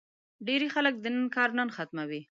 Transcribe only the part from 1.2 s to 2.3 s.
کار نن ختموي.